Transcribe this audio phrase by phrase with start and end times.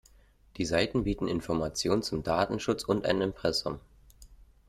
[0.57, 3.79] Die Seiten bieten Informationen zum Datenschutz und ein Impressum.